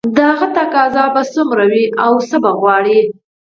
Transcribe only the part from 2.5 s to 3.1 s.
غواړي